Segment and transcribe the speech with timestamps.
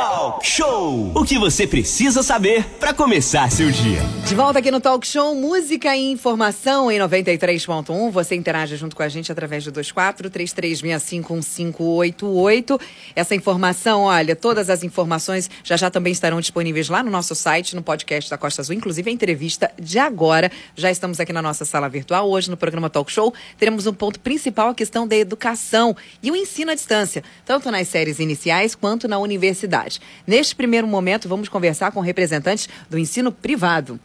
[0.00, 1.12] Talk Show!
[1.14, 4.00] O que você precisa saber para começar seu dia.
[4.26, 8.10] De volta aqui no Talk Show, música e informação em 93.1.
[8.10, 12.80] Você interage junto com a gente através do 24 33651588.
[13.14, 17.76] Essa informação, olha, todas as informações já já também estarão disponíveis lá no nosso site,
[17.76, 20.50] no podcast da Costa Azul, inclusive a entrevista de agora.
[20.74, 22.30] Já estamos aqui na nossa sala virtual.
[22.30, 26.36] Hoje no programa Talk Show teremos um ponto principal, a questão da educação e o
[26.36, 29.89] ensino à distância, tanto nas séries iniciais quanto na universidade.
[30.26, 33.98] Neste primeiro momento, vamos conversar com representantes do ensino privado.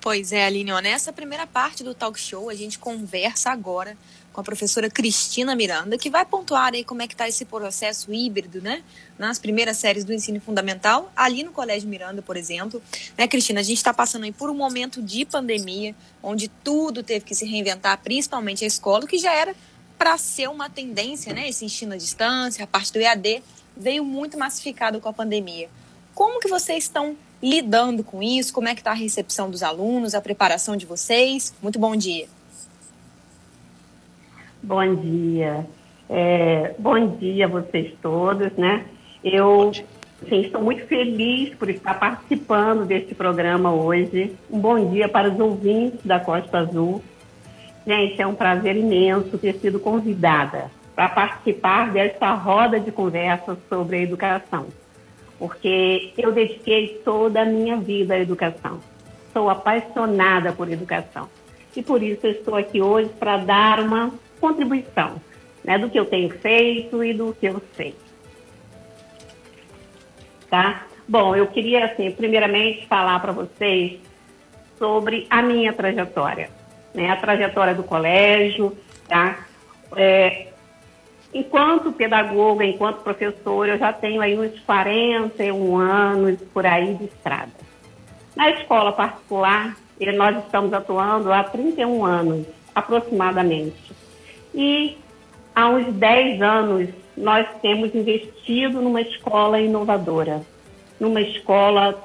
[0.00, 3.94] Pois é, Aline, nessa primeira parte do talk show, a gente conversa agora
[4.32, 8.12] com a professora Cristina Miranda, que vai pontuar aí como é que está esse processo
[8.12, 8.82] híbrido, né?
[9.18, 12.82] Nas primeiras séries do ensino fundamental, ali no Colégio Miranda, por exemplo.
[13.18, 17.24] Né, Cristina, a gente está passando aí por um momento de pandemia, onde tudo teve
[17.24, 19.54] que se reinventar, principalmente a escola, que já era
[19.98, 21.46] para ser uma tendência, né?
[21.46, 23.42] Esse ensino à distância, a parte do EAD,
[23.76, 25.68] veio muito massificado com a pandemia.
[26.14, 28.52] Como que vocês estão lidando com isso?
[28.52, 31.54] Como é que está a recepção dos alunos, a preparação de vocês?
[31.62, 32.26] Muito bom dia.
[34.62, 35.66] Bom dia.
[36.08, 38.84] É, bom dia a vocês todos, né?
[39.24, 39.72] Eu
[40.28, 44.36] sim, estou muito feliz por estar participando deste programa hoje.
[44.50, 47.02] Um bom dia para os ouvintes da Costa Azul.
[47.86, 53.96] Gente, é um prazer imenso ter sido convidada para participar dessa roda de conversa sobre
[53.96, 54.66] a educação,
[55.38, 58.78] porque eu dediquei toda a minha vida à educação.
[59.32, 61.28] Sou apaixonada por educação
[61.74, 65.20] e por isso estou aqui hoje para dar uma contribuição
[65.64, 67.94] né, do que eu tenho feito e do que eu sei.
[70.48, 70.86] Tá?
[71.06, 74.00] Bom, eu queria, assim, primeiramente falar para vocês
[74.78, 76.50] sobre a minha trajetória,
[76.94, 78.76] né, a trajetória do colégio,
[79.08, 79.46] tá?
[79.96, 80.48] É,
[81.32, 87.52] Enquanto pedagoga, enquanto professora, eu já tenho aí uns 41 anos por aí de estrada.
[88.34, 89.76] Na escola particular,
[90.16, 93.92] nós estamos atuando há 31 anos, aproximadamente.
[94.52, 94.98] E
[95.54, 100.42] há uns 10 anos, nós temos investido numa escola inovadora,
[100.98, 102.02] numa escola.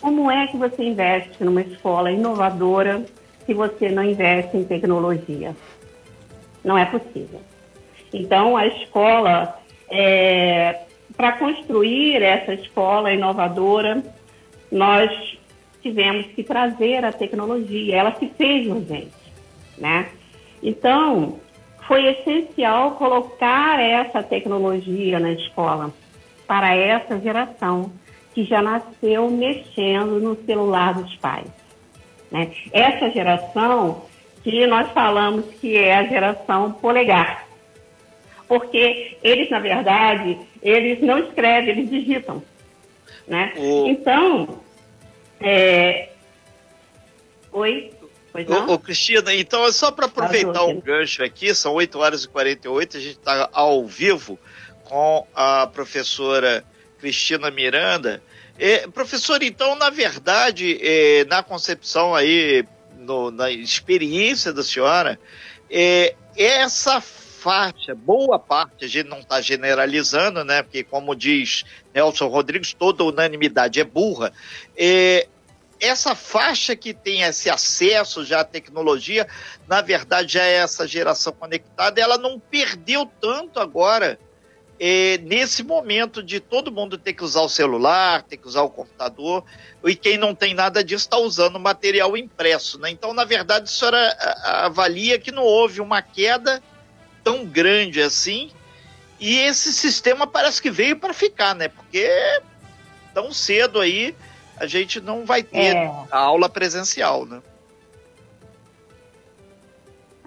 [0.00, 3.04] Como é que você investe numa escola inovadora
[3.44, 5.54] se você não investe em tecnologia?
[6.64, 7.40] Não é possível.
[8.14, 9.58] Então, a escola,
[9.90, 10.82] é,
[11.16, 14.04] para construir essa escola inovadora,
[14.70, 15.36] nós
[15.82, 19.10] tivemos que trazer a tecnologia, ela se fez urgente,
[19.76, 20.08] né?
[20.62, 21.40] Então,
[21.88, 25.92] foi essencial colocar essa tecnologia na escola
[26.46, 27.92] para essa geração
[28.32, 31.48] que já nasceu mexendo no celular dos pais.
[32.30, 32.50] Né?
[32.72, 34.02] Essa geração
[34.42, 37.43] que nós falamos que é a geração polegar
[38.48, 42.42] porque eles, na verdade, eles não escrevem, eles digitam.
[43.26, 43.52] Né?
[43.56, 43.86] O...
[43.86, 44.60] Então,
[45.40, 46.10] é...
[47.52, 47.90] oi?
[48.48, 52.28] Ô, ô, Cristina, então é só para aproveitar um gancho aqui, são 8 horas e
[52.28, 54.36] 48, a gente está ao vivo
[54.82, 56.64] com a professora
[56.98, 58.20] Cristina Miranda.
[58.58, 62.64] É, professora, então, na verdade, é, na concepção aí,
[62.98, 65.18] no, na experiência da senhora,
[65.70, 67.00] é, essa
[67.44, 70.62] faixa, boa parte, a gente não está generalizando, né?
[70.62, 71.62] Porque, como diz
[71.92, 74.32] Nelson Rodrigues, toda unanimidade é burra.
[74.74, 75.28] É,
[75.78, 79.28] essa faixa que tem esse acesso já à tecnologia,
[79.68, 84.18] na verdade, já é essa geração conectada, ela não perdeu tanto agora.
[84.80, 88.70] É, nesse momento de todo mundo ter que usar o celular, ter que usar o
[88.70, 89.44] computador,
[89.84, 92.80] e quem não tem nada disso está usando material impresso.
[92.80, 92.90] Né?
[92.90, 96.60] Então, na verdade, a senhora avalia que não houve uma queda
[97.24, 98.50] tão grande assim.
[99.18, 101.68] E esse sistema parece que veio para ficar, né?
[101.68, 102.08] Porque
[103.14, 104.14] tão cedo aí
[104.56, 105.86] a gente não vai ter é.
[106.10, 107.42] a aula presencial, né?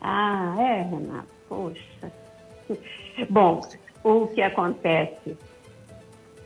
[0.01, 1.27] Ah, é, Renato.
[1.47, 2.11] Poxa.
[3.29, 3.61] Bom,
[4.03, 5.37] o que acontece?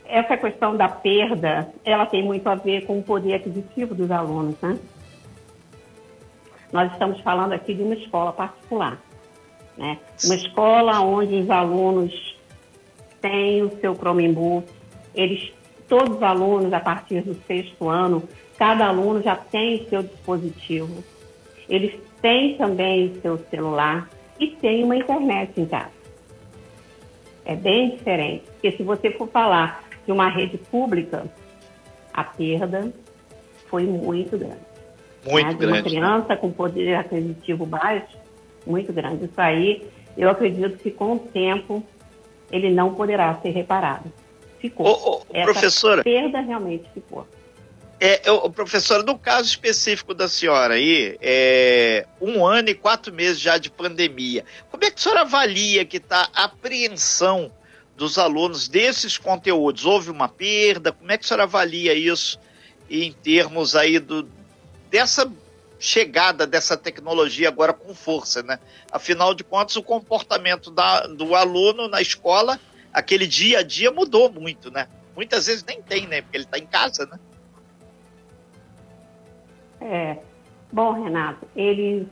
[0.04, 4.60] Essa questão da perda, ela tem muito a ver com o poder aquisitivo dos alunos,
[4.60, 4.78] né?
[6.72, 8.98] Nós estamos falando aqui de uma escola particular.
[9.76, 9.98] Né?
[10.24, 12.36] Uma escola onde os alunos
[13.20, 14.68] têm o seu Chromebook,
[15.14, 15.52] eles,
[15.88, 18.22] todos os alunos, a partir do sexto ano,
[18.58, 21.02] cada aluno já tem o seu dispositivo,
[21.68, 24.08] eles têm também o seu celular
[24.38, 26.02] e tem uma internet em casa.
[27.44, 31.24] É bem diferente, porque se você for falar de uma rede pública,
[32.12, 32.92] a perda
[33.66, 34.72] foi muito grande.
[35.28, 35.52] Muito né?
[35.52, 35.78] De grande.
[35.78, 38.16] Uma criança com poder aquisitivo baixo,
[38.66, 39.24] muito grande.
[39.24, 39.86] Isso aí,
[40.16, 41.84] eu acredito que com o tempo
[42.50, 44.12] ele não poderá ser reparado.
[44.58, 44.86] ficou.
[44.86, 46.02] Ô, ô, professora.
[46.02, 47.26] perda realmente ficou.
[47.98, 53.38] É, eu, professora, no caso específico da senhora aí, é, um ano e quatro meses
[53.38, 57.52] já de pandemia, como é que a senhora avalia que está a apreensão
[57.96, 59.86] dos alunos desses conteúdos?
[59.86, 60.90] Houve uma perda?
[60.90, 62.40] Como é que a senhora avalia isso
[62.90, 64.28] em termos aí do,
[64.90, 65.30] dessa
[65.82, 68.60] chegada dessa tecnologia agora com força, né?
[68.92, 72.60] Afinal de contas, o comportamento da, do aluno na escola,
[72.92, 74.86] aquele dia a dia mudou muito, né?
[75.16, 76.22] Muitas vezes nem tem, né?
[76.22, 77.18] Porque ele está em casa, né?
[79.80, 80.18] É.
[80.72, 82.06] Bom, Renato, eles,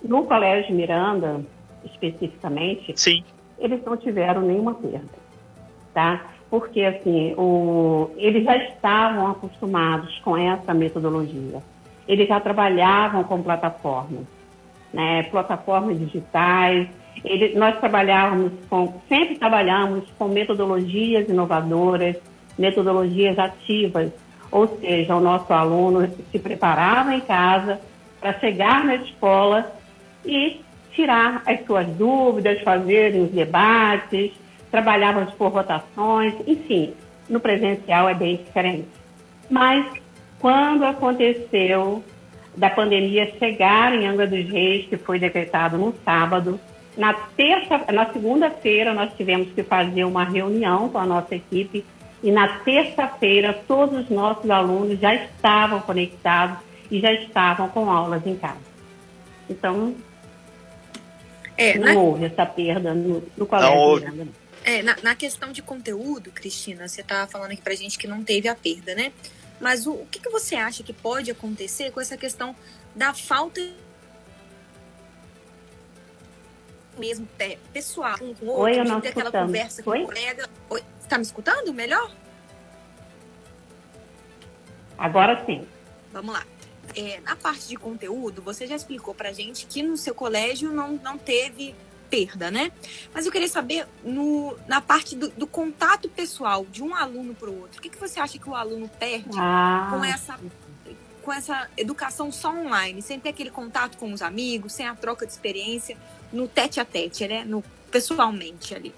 [0.00, 1.44] no Colégio Miranda,
[1.84, 3.24] especificamente, Sim.
[3.58, 5.18] eles não tiveram nenhuma perda,
[5.92, 6.30] tá?
[6.48, 11.60] Porque, assim, o, eles já estavam acostumados com essa metodologia.
[12.06, 14.24] Eles já trabalhavam com plataformas,
[14.92, 15.22] né?
[15.24, 16.88] Plataformas digitais.
[17.54, 22.16] Nós trabalhávamos com, sempre trabalhamos com metodologias inovadoras,
[22.58, 24.12] metodologias ativas,
[24.50, 27.80] ou seja, o nosso aluno se preparava em casa
[28.20, 29.72] para chegar na escola
[30.24, 30.60] e
[30.92, 34.32] tirar as suas dúvidas, fazer os debates,
[34.70, 36.94] trabalhávamos por rotações, enfim,
[37.28, 38.88] no presencial é bem diferente.
[39.50, 39.86] Mas
[40.38, 42.04] quando aconteceu
[42.56, 46.60] da pandemia chegar em Angra dos Reis, que foi decretado no sábado,
[46.96, 51.84] na terça, na segunda-feira nós tivemos que fazer uma reunião com a nossa equipe
[52.22, 56.58] e na terça-feira, todos os nossos alunos já estavam conectados
[56.90, 58.56] e já estavam com aulas em casa.
[59.50, 59.94] Então,
[61.56, 62.00] é, não na...
[62.00, 63.74] houve essa perda no, no colégio.
[63.74, 64.30] Não houve.
[64.64, 68.24] É, na, na, questão de conteúdo, Cristina, você estava falando aqui pra gente que não
[68.24, 69.12] teve a perda, né?
[69.60, 72.54] Mas o, o que, que você acha que pode acontecer com essa questão
[72.94, 73.60] da falta
[76.98, 77.26] mesmo
[77.72, 80.48] pessoal com o outro, Oi, eu não ter aquela conversa com o colega.
[80.70, 82.10] Oi, está me escutando melhor?
[84.96, 85.66] Agora sim.
[86.12, 86.46] Vamos lá.
[86.94, 90.92] É, na parte de conteúdo, você já explicou pra gente que no seu colégio não,
[90.92, 91.74] não teve
[92.14, 92.70] perda, né?
[93.12, 97.50] Mas eu queria saber no, na parte do, do contato pessoal de um aluno para
[97.50, 99.88] o outro, o que, que você acha que o aluno perde ah.
[99.90, 100.38] com essa
[101.22, 105.24] com essa educação só online, sem ter aquele contato com os amigos, sem a troca
[105.24, 105.96] de experiência
[106.30, 107.44] no tete a tete, né?
[107.46, 108.94] No, pessoalmente ali.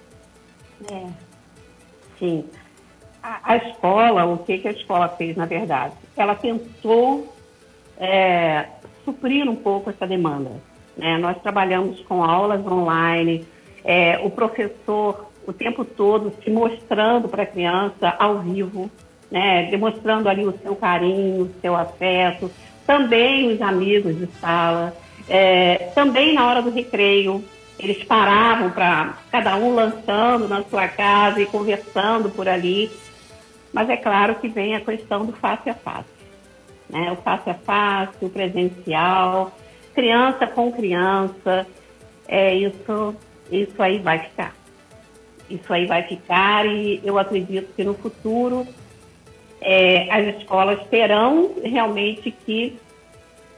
[0.90, 1.06] É.
[2.19, 2.44] Sim.
[3.22, 5.94] A, a escola, o que, que a escola fez, na verdade?
[6.16, 7.32] Ela tentou
[7.96, 8.70] é,
[9.04, 10.50] suprir um pouco essa demanda.
[10.96, 11.19] Né?
[11.19, 13.46] Nós trabalhamos com aulas online,
[13.84, 18.90] é, o professor o tempo todo se mostrando para a criança ao vivo,
[19.31, 19.69] né?
[19.70, 22.50] demonstrando ali o seu carinho, o seu afeto,
[22.84, 24.93] também os amigos de sala.
[25.28, 27.44] É, também na hora do recreio,
[27.78, 32.90] eles paravam para cada um lançando na sua casa e conversando por ali.
[33.72, 36.16] Mas é claro que vem a questão do face a face.
[36.88, 37.12] Né?
[37.12, 39.52] O face a face, o presencial,
[39.96, 41.66] criança com criança,
[42.28, 43.16] é isso,
[43.50, 44.54] isso aí vai ficar.
[45.48, 48.66] Isso aí vai ficar e eu acredito que no futuro
[49.60, 52.78] é, as escolas terão realmente que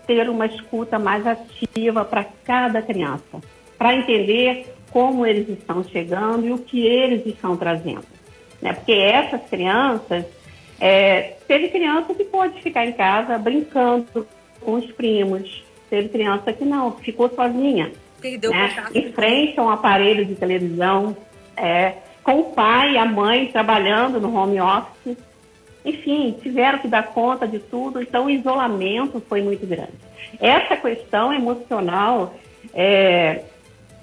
[0.07, 3.41] ter uma escuta mais ativa para cada criança,
[3.77, 8.07] para entender como eles estão chegando e o que eles estão trazendo.
[8.63, 8.73] Né?
[8.75, 10.25] Porque essas crianças,
[10.81, 14.27] é, teve criança que pode ficar em casa brincando
[14.61, 17.93] com os primos, teve criança que não, ficou sozinha.
[18.21, 18.75] Perdeu né?
[18.95, 21.17] Em frente a um aparelho de televisão,
[21.57, 25.17] é, com o pai e a mãe trabalhando no home office
[25.89, 29.93] enfim, tiveram que dar conta de tudo, então o isolamento foi muito grande.
[30.39, 32.35] Essa questão emocional,
[32.75, 33.45] é,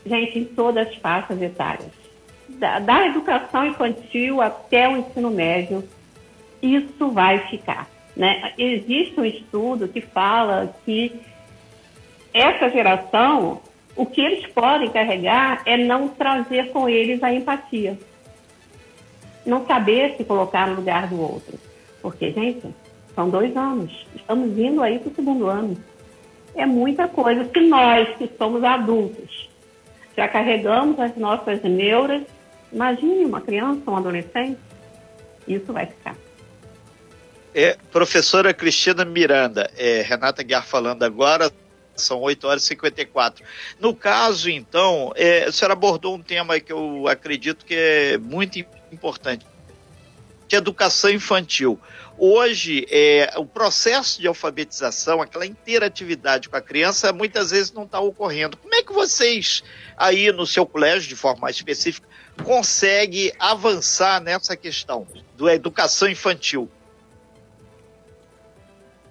[0.06, 1.92] gente, em todas as faixas etárias,
[2.50, 5.84] da, da educação infantil até o ensino médio,
[6.62, 7.88] isso vai ficar.
[8.16, 8.54] Né?
[8.58, 11.14] Existe um estudo que fala que
[12.36, 13.62] essa geração,
[13.96, 17.98] o que eles podem carregar é não trazer com eles a empatia.
[19.46, 21.58] Não saber se colocar no lugar do outro.
[22.02, 22.68] Porque, gente,
[23.16, 24.06] são dois anos.
[24.14, 25.78] Estamos indo aí para o segundo ano.
[26.54, 27.46] É muita coisa.
[27.46, 29.50] Se nós, que somos adultos,
[30.18, 32.24] já carregamos as nossas neuras,
[32.72, 34.60] imagine uma criança, um adolescente,
[35.48, 36.16] isso vai ficar.
[37.54, 41.50] É, professora Cristina Miranda, é, Renata Guiar falando agora,
[41.96, 43.46] são 8 horas e 54.
[43.80, 48.60] No caso, então, é, a senhora abordou um tema que eu acredito que é muito
[48.92, 49.46] importante,
[50.48, 51.80] de educação infantil.
[52.18, 58.00] Hoje, é, o processo de alfabetização, aquela interatividade com a criança, muitas vezes não está
[58.00, 58.56] ocorrendo.
[58.56, 59.64] Como é que vocês,
[59.98, 62.08] aí no seu colégio, de forma mais específica,
[62.44, 65.06] consegue avançar nessa questão
[65.38, 66.70] da educação infantil?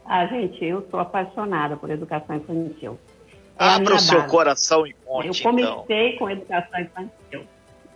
[0.07, 2.99] Ah, gente, eu sou apaixonada por educação infantil.
[3.59, 4.31] É Abra o seu base.
[4.31, 6.19] coração e conte, Eu comecei então.
[6.19, 7.43] com educação infantil.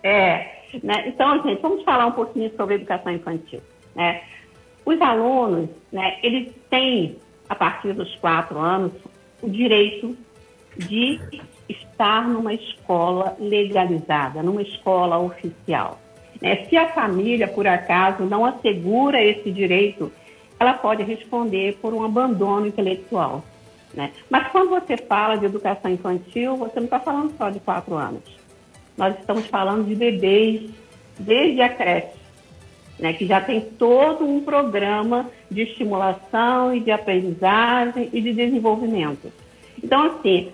[0.02, 1.08] É, né?
[1.08, 3.60] Então, gente, vamos falar um pouquinho sobre educação infantil.
[3.94, 4.22] Né?
[4.84, 7.16] Os alunos, né, eles têm,
[7.48, 8.92] a partir dos quatro anos,
[9.42, 10.16] o direito
[10.76, 11.20] de
[11.68, 15.98] estar numa escola legalizada, numa escola oficial.
[16.40, 16.64] Né?
[16.66, 20.12] Se a família, por acaso, não assegura esse direito,
[20.58, 23.44] ela pode responder por um abandono intelectual.
[23.94, 24.12] Né?
[24.28, 28.22] Mas quando você fala de educação infantil, você não está falando só de quatro anos.
[28.96, 30.70] Nós estamos falando de bebês
[31.18, 32.18] desde a creche,
[32.98, 39.32] né, que já tem todo um programa de estimulação e de aprendizagem e de desenvolvimento.
[39.82, 40.50] Então, assim,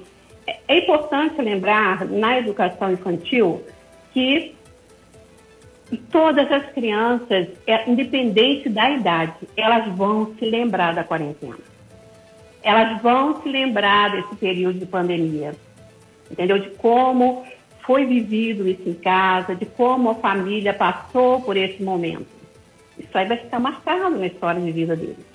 [0.69, 3.63] é importante lembrar na educação infantil
[4.13, 4.54] que
[5.97, 11.59] todas as crianças, é, independente da idade, elas vão se lembrar da quarentena.
[12.63, 15.55] Elas vão se lembrar desse período de pandemia,
[16.31, 16.59] entendeu?
[16.59, 17.45] De como
[17.81, 22.27] foi vivido isso em casa, de como a família passou por esse momento.
[22.99, 25.35] Isso aí vai ficar marcado na história de vida deles.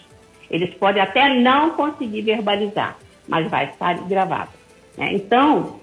[0.50, 2.98] Eles podem até não conseguir verbalizar,
[3.28, 4.50] mas vai estar gravado.
[4.98, 5.14] Né?
[5.14, 5.80] Então,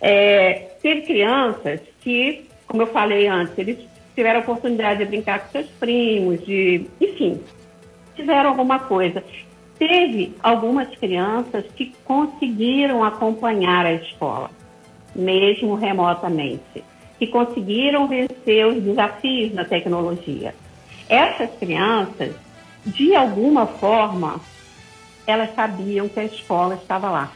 [0.00, 3.78] é, teve crianças que, como eu falei antes, eles
[4.18, 7.40] tiveram a oportunidade de brincar com seus primos, de, enfim,
[8.16, 9.22] fizeram alguma coisa.
[9.78, 14.50] Teve algumas crianças que conseguiram acompanhar a escola,
[15.14, 16.82] mesmo remotamente,
[17.16, 20.52] que conseguiram vencer os desafios da tecnologia.
[21.08, 22.34] Essas crianças,
[22.84, 24.40] de alguma forma,
[25.28, 27.32] elas sabiam que a escola estava lá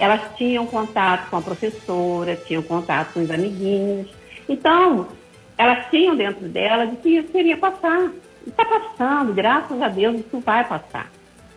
[0.00, 4.06] elas tinham contato com a professora, tinham contato com os amiguinhos.
[4.48, 5.08] Então,
[5.58, 8.10] elas tinham dentro dela de que isso iria passar.
[8.46, 11.10] Está passando, graças a Deus, isso vai passar.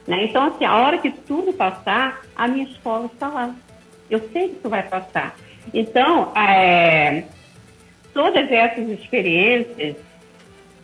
[0.07, 0.25] Né?
[0.25, 3.55] Então, assim, a hora que tudo passar, a minha escola está lá.
[4.09, 5.35] Eu sei que isso vai passar.
[5.73, 7.23] Então, é,
[8.13, 9.95] todas essas experiências,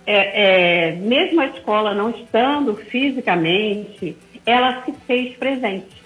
[0.05, 5.97] é, é, mesmo a escola não estando fisicamente, ela se fez presente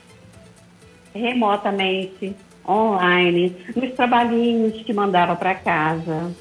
[1.13, 2.33] remotamente,
[2.67, 6.31] online, nos trabalhinhos que mandava para casa,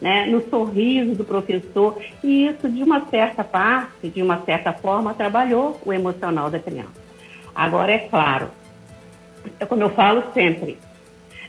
[0.00, 5.14] né, no sorriso do professor, e isso, de uma certa parte, de uma certa forma,
[5.14, 7.08] trabalhou o emocional da criança.
[7.54, 8.50] Agora, é claro,
[9.58, 10.78] é como eu falo sempre,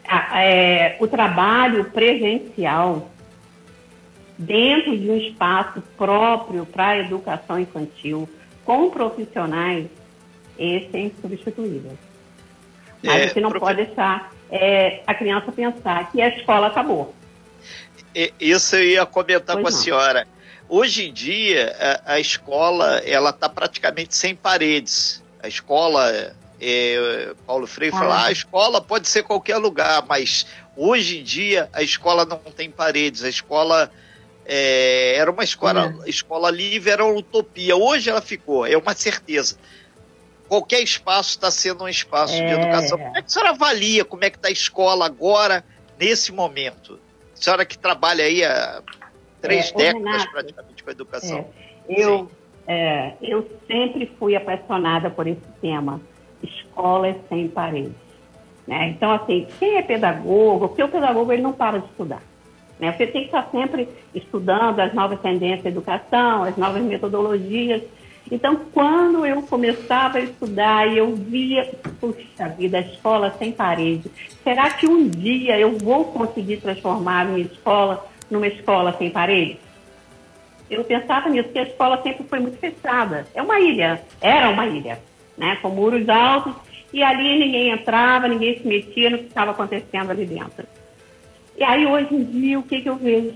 [0.07, 3.09] a, é, o trabalho presencial
[4.37, 8.27] dentro de um espaço próprio para a educação infantil,
[8.65, 9.87] com profissionais,
[10.57, 11.91] esse é insubstituível.
[13.03, 17.13] Mas é, você não pode deixar é, a criança pensar que a escola acabou.
[18.39, 19.83] Isso eu ia comentar pois com a não.
[19.83, 20.27] senhora.
[20.67, 21.75] Hoje em dia,
[22.05, 25.23] a, a escola ela está praticamente sem paredes.
[25.41, 27.99] A escola, é, Paulo Freire ah.
[27.99, 32.37] fala, ah, a escola pode ser qualquer lugar, mas hoje em dia a escola não
[32.37, 33.23] tem paredes.
[33.23, 33.91] A escola
[34.45, 36.09] é, era uma escola, é.
[36.09, 37.75] escola livre, era uma utopia.
[37.75, 39.57] Hoje ela ficou, é uma certeza
[40.49, 42.47] qualquer espaço está sendo um espaço é...
[42.47, 42.97] de educação.
[42.97, 45.63] Como é que a senhora avalia como é que está a escola agora,
[45.97, 46.99] nesse momento?
[47.39, 48.81] Senhora que trabalha aí há
[49.41, 51.47] três é, décadas Renato, praticamente com a educação.
[51.87, 52.31] É, eu,
[52.67, 56.01] é, eu sempre fui apaixonada por esse tema,
[56.43, 57.93] escolas sem paredes.
[58.67, 58.89] Né?
[58.89, 62.21] Então, assim, quem é pedagogo, porque o pedagogo ele não para de estudar.
[62.79, 62.91] Né?
[62.91, 67.81] Você tem que estar sempre estudando as novas tendências da educação, as novas metodologias,
[68.31, 74.11] então, quando eu começava a estudar e eu via, puxa vida, a escola sem parede,
[74.43, 79.59] será que um dia eu vou conseguir transformar a minha escola numa escola sem parede?
[80.69, 83.25] Eu pensava nisso, porque a escola sempre foi muito fechada.
[83.33, 84.99] É uma ilha, era uma ilha,
[85.35, 85.57] né?
[85.61, 86.53] Com muros altos,
[86.93, 90.67] e ali ninguém entrava, ninguém se metia no que estava acontecendo ali dentro.
[91.57, 93.33] E aí, hoje em dia, o que, que eu vejo?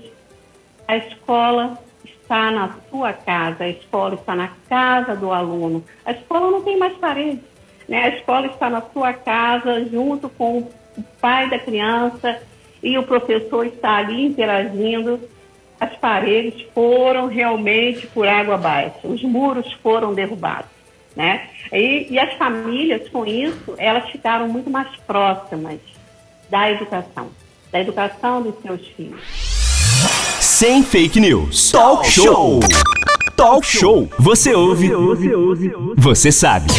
[0.86, 1.78] A escola
[2.24, 5.84] está na sua casa, a escola está na casa do aluno.
[6.04, 7.44] A escola não tem mais paredes,
[7.86, 8.04] né?
[8.04, 12.42] A escola está na sua casa, junto com o pai da criança,
[12.82, 15.20] e o professor está ali interagindo.
[15.78, 20.72] As paredes foram realmente por água abaixo, os muros foram derrubados.
[21.14, 21.48] Né?
[21.72, 25.78] E, e as famílias, com isso, elas ficaram muito mais próximas
[26.50, 27.28] da educação,
[27.70, 29.53] da educação dos seus filhos.
[30.56, 31.72] Sem fake news.
[31.72, 32.60] Talk show.
[33.34, 34.08] Talk show.
[34.20, 34.86] Você ouve.
[34.86, 35.72] Você ouve.
[35.96, 36.70] Você sabe.